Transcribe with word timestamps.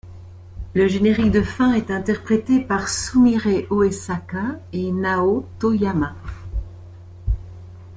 Le 0.73 0.87
générique 0.87 1.29
de 1.29 1.43
fin 1.43 1.73
est 1.73 1.91
interprété 1.91 2.59
par 2.59 2.89
Sumire 2.89 3.45
Uesaka 3.71 4.59
et 4.73 4.91
Nao 4.91 5.45
Tōyama. 5.59 6.13